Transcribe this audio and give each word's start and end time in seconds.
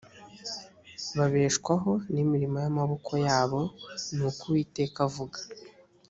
babeshwaho 1.17 1.91
n’imirimo 2.13 2.57
y’amaboko 2.63 3.11
yabo 3.27 3.59
ni 4.15 4.25
ko 4.37 4.43
uwiteka 4.49 4.97
avuga 5.07 5.39